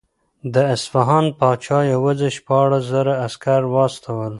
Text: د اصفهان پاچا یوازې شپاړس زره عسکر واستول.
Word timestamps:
د 0.53 0.55
اصفهان 0.75 1.25
پاچا 1.39 1.79
یوازې 1.93 2.29
شپاړس 2.37 2.83
زره 2.93 3.13
عسکر 3.25 3.61
واستول. 3.73 4.29